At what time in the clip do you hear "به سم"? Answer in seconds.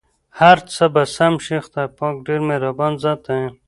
0.93-1.33